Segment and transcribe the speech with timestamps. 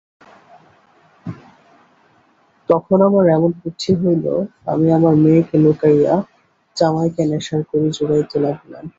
[2.69, 4.25] তখন আমার এমন বুদ্ধি হইল
[4.67, 6.13] আমি আমার মেয়েকে লুকাইয়া
[6.77, 8.85] জামাইকে নেশার কড়ি জোগাইতে লাগিলাম।